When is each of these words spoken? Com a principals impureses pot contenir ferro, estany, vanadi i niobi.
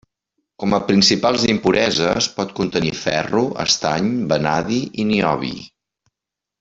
Com 0.61 0.71
a 0.75 0.79
principals 0.85 1.43
impureses 1.53 2.29
pot 2.39 2.55
contenir 2.61 2.93
ferro, 3.01 3.43
estany, 3.67 4.09
vanadi 4.33 4.81
i 5.05 5.07
niobi. 5.11 5.55